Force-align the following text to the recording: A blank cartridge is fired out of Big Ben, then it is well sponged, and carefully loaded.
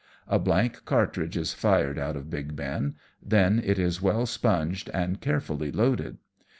A 0.27 0.39
blank 0.39 0.83
cartridge 0.85 1.37
is 1.37 1.53
fired 1.53 1.99
out 1.99 2.17
of 2.17 2.31
Big 2.31 2.55
Ben, 2.55 2.95
then 3.21 3.61
it 3.63 3.77
is 3.77 4.01
well 4.01 4.25
sponged, 4.25 4.89
and 4.95 5.21
carefully 5.21 5.71
loaded. 5.71 6.17